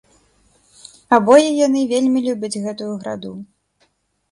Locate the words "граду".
3.07-3.31